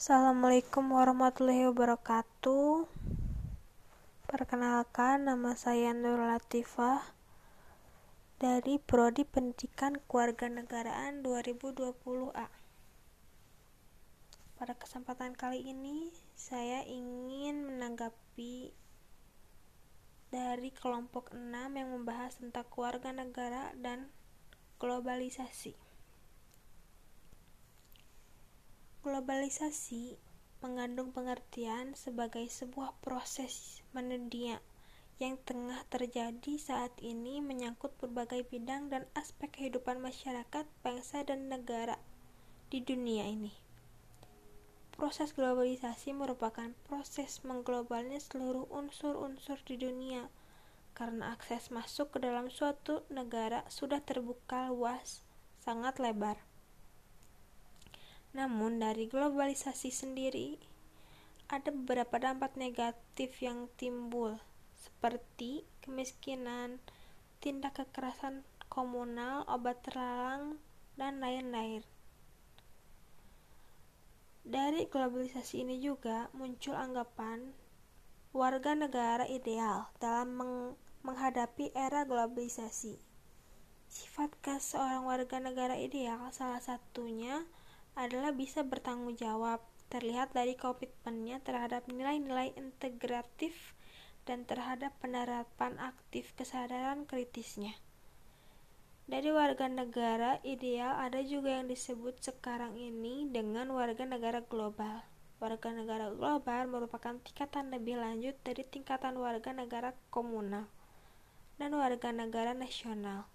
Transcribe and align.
Assalamualaikum 0.00 0.96
warahmatullahi 0.96 1.68
wabarakatuh. 1.68 2.88
Perkenalkan, 4.32 5.28
nama 5.28 5.52
saya 5.52 5.92
Nur 5.92 6.24
Latifah 6.24 7.04
dari 8.40 8.80
Prodi 8.80 9.28
Pendidikan 9.28 10.00
Kewarganegaraan 10.08 11.20
2020A. 11.20 12.48
Pada 14.56 14.72
kesempatan 14.72 15.36
kali 15.36 15.68
ini, 15.68 16.08
saya 16.32 16.80
ingin 16.88 17.68
menanggapi 17.68 18.72
dari 20.32 20.70
kelompok 20.80 21.36
6 21.36 21.76
yang 21.76 21.92
membahas 21.92 22.40
tentang 22.40 22.64
keluarga 22.72 23.12
negara 23.12 23.76
dan 23.76 24.08
globalisasi. 24.80 25.89
Globalisasi 29.10 30.14
mengandung 30.62 31.10
pengertian 31.10 31.98
sebagai 31.98 32.46
sebuah 32.46 32.94
proses 33.02 33.82
mendunia 33.90 34.62
yang 35.18 35.34
tengah 35.42 35.82
terjadi 35.90 36.54
saat 36.54 36.94
ini 37.02 37.42
menyangkut 37.42 37.90
berbagai 37.98 38.46
bidang 38.46 38.86
dan 38.86 39.10
aspek 39.18 39.50
kehidupan 39.50 39.98
masyarakat, 39.98 40.62
bangsa, 40.86 41.26
dan 41.26 41.50
negara 41.50 41.98
di 42.70 42.86
dunia 42.86 43.26
ini. 43.26 43.50
Proses 44.94 45.34
globalisasi 45.34 46.14
merupakan 46.14 46.70
proses 46.86 47.42
mengglobalnya 47.42 48.22
seluruh 48.22 48.70
unsur-unsur 48.70 49.58
di 49.66 49.74
dunia 49.74 50.30
karena 50.94 51.34
akses 51.34 51.74
masuk 51.74 52.14
ke 52.14 52.22
dalam 52.22 52.46
suatu 52.46 53.02
negara 53.10 53.66
sudah 53.74 53.98
terbuka 54.06 54.70
luas, 54.70 55.26
sangat 55.58 55.98
lebar. 55.98 56.38
Namun, 58.30 58.78
dari 58.78 59.10
globalisasi 59.10 59.90
sendiri, 59.90 60.58
ada 61.50 61.74
beberapa 61.74 62.22
dampak 62.22 62.54
negatif 62.54 63.42
yang 63.42 63.66
timbul, 63.74 64.38
seperti 64.78 65.66
kemiskinan, 65.82 66.78
tindak 67.42 67.82
kekerasan 67.82 68.46
komunal, 68.70 69.42
obat 69.50 69.82
terlarang, 69.82 70.62
dan 70.94 71.18
lain-lain. 71.18 71.82
Dari 74.46 74.86
globalisasi 74.86 75.66
ini 75.66 75.82
juga 75.82 76.30
muncul 76.34 76.78
anggapan 76.78 77.50
warga 78.30 78.78
negara 78.78 79.26
ideal 79.26 79.90
dalam 79.98 80.38
meng 80.38 80.54
menghadapi 81.02 81.74
era 81.74 82.06
globalisasi. 82.06 82.94
Sifat 83.90 84.30
khas 84.38 84.70
seorang 84.70 85.02
warga 85.02 85.42
negara 85.42 85.74
ideal 85.74 86.30
salah 86.30 86.62
satunya 86.62 87.42
adalah 87.98 88.34
bisa 88.34 88.62
bertanggung 88.66 89.16
jawab, 89.16 89.62
terlihat 89.90 90.30
dari 90.30 90.54
komitmennya 90.54 91.42
terhadap 91.42 91.86
nilai-nilai 91.90 92.54
integratif 92.54 93.74
dan 94.22 94.46
terhadap 94.46 94.94
penerapan 95.02 95.74
aktif 95.82 96.30
kesadaran 96.38 97.08
kritisnya. 97.08 97.74
Dari 99.10 99.34
warga 99.34 99.66
negara 99.66 100.38
ideal 100.46 100.94
ada 100.94 101.18
juga 101.26 101.58
yang 101.58 101.66
disebut 101.66 102.22
sekarang 102.22 102.78
ini 102.78 103.26
dengan 103.26 103.66
warga 103.74 104.06
negara 104.06 104.38
global. 104.46 105.02
Warga 105.42 105.74
negara 105.74 106.14
global 106.14 106.70
merupakan 106.70 107.18
tingkatan 107.18 107.74
lebih 107.74 107.98
lanjut 107.98 108.38
dari 108.46 108.62
tingkatan 108.62 109.18
warga 109.18 109.50
negara 109.50 109.98
komunal 110.14 110.70
dan 111.58 111.74
warga 111.74 112.14
negara 112.14 112.54
nasional. 112.54 113.26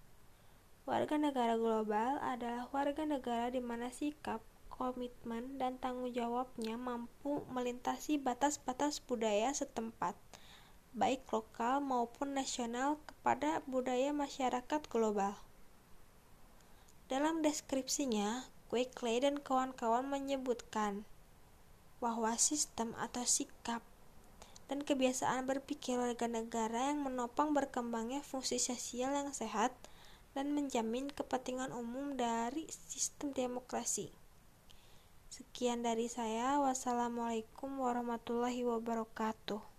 Warga 0.86 1.18
negara 1.18 1.58
global 1.58 2.22
adalah 2.22 2.70
warga 2.70 3.02
negara 3.02 3.50
di 3.50 3.58
mana 3.58 3.90
sikap, 3.90 4.38
komitmen, 4.70 5.58
dan 5.58 5.82
tanggung 5.82 6.14
jawabnya 6.14 6.78
mampu 6.78 7.42
melintasi 7.50 8.22
batas-batas 8.22 9.02
budaya 9.02 9.50
setempat, 9.50 10.14
baik 10.94 11.26
lokal 11.34 11.82
maupun 11.82 12.38
nasional 12.38 13.02
kepada 13.02 13.66
budaya 13.66 14.14
masyarakat 14.14 14.86
global. 14.86 15.34
Dalam 17.10 17.42
deskripsinya, 17.42 18.46
Clay 18.70 19.18
dan 19.18 19.42
kawan-kawan 19.42 20.06
menyebutkan 20.06 21.02
bahwa 21.98 22.38
sistem 22.38 22.94
atau 22.94 23.26
sikap 23.26 23.82
dan 24.70 24.86
kebiasaan 24.86 25.50
berpikir 25.50 25.98
warga 25.98 26.30
negara 26.30 26.94
yang 26.94 27.02
menopang 27.02 27.50
berkembangnya 27.50 28.22
fungsi 28.22 28.62
sosial 28.62 29.10
yang 29.18 29.34
sehat 29.34 29.74
dan 30.36 30.52
menjamin 30.52 31.08
kepentingan 31.08 31.72
umum 31.72 32.12
dari 32.12 32.68
sistem 32.68 33.32
demokrasi. 33.32 34.12
Sekian 35.32 35.80
dari 35.80 36.12
saya. 36.12 36.60
Wassalamualaikum 36.60 37.80
warahmatullahi 37.80 38.60
wabarakatuh. 38.68 39.75